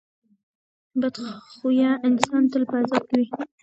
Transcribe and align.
بد 1.01 1.15
خویه 1.53 1.91
انسان 2.07 2.43
تل 2.51 2.63
په 2.69 2.75
عذاب 2.81 3.03
کې 3.09 3.15
وي. 3.19 3.27